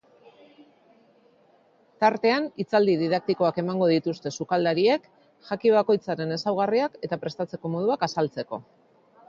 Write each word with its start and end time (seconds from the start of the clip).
Tartean 2.03 2.47
hitzaldi 2.63 2.95
didaktikoak 3.03 3.61
emango 3.65 3.91
dituzte 3.93 4.33
sukaldariek 4.39 5.07
jaki 5.53 5.75
bakoitzaren 5.79 6.35
ezaugarriak 6.39 7.01
eta 7.09 7.23
prestatzeko 7.27 7.75
moduak 7.79 8.11
azaltzeko. 8.13 8.65